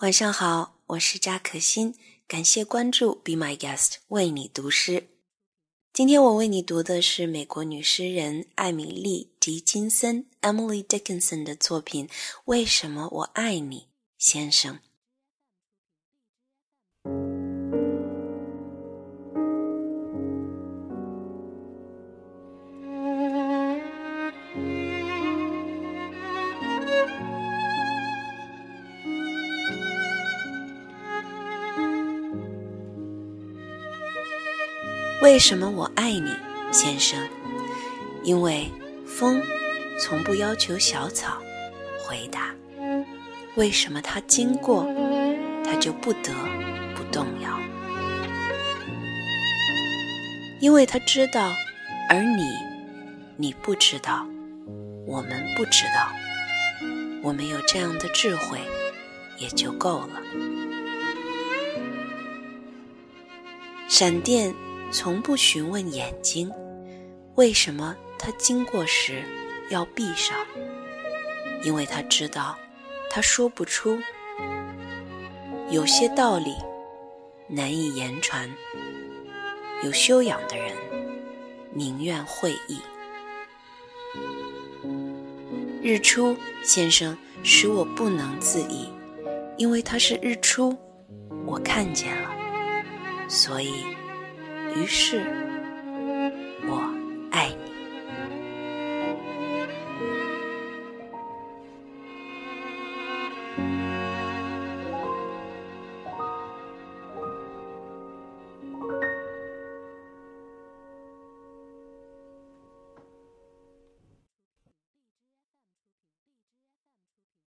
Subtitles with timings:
[0.00, 1.94] 晚上好，我是扎可欣，
[2.26, 5.08] 感谢关注，Be My Guest，为你读诗。
[5.92, 12.08] 今天我为你读的是美国女诗人艾米丽·狄金森 （Emily Dickinson） 的作品
[12.46, 14.76] 《为什么我爱你，先生》。
[35.22, 36.34] 为什么我爱你，
[36.72, 37.28] 先生？
[38.22, 38.70] 因为
[39.06, 39.42] 风
[40.00, 41.36] 从不要求小草
[41.98, 42.54] 回答。
[43.54, 44.86] 为什么它经过，
[45.62, 46.32] 它就不得
[46.96, 47.60] 不动摇？
[50.58, 51.52] 因为他知道，
[52.08, 52.42] 而你，
[53.36, 54.26] 你不知道，
[55.06, 56.10] 我们不知道。
[57.22, 58.58] 我们有这样的智慧，
[59.36, 60.22] 也就够了。
[63.86, 64.54] 闪电。
[64.90, 66.50] 从不询问眼睛，
[67.36, 69.22] 为什么他经过时
[69.70, 70.36] 要闭上？
[71.62, 72.58] 因为他知道，
[73.08, 73.98] 他说不出。
[75.70, 76.56] 有些道理
[77.46, 78.50] 难以言传，
[79.84, 80.72] 有修养的人
[81.72, 82.80] 宁愿会意。
[85.80, 88.90] 日出，先生，使我不能自已，
[89.56, 90.76] 因为它是日出，
[91.46, 92.30] 我看见了，
[93.28, 93.84] 所以。
[94.76, 95.18] 于是，
[96.66, 96.80] 我
[97.30, 97.70] 爱你。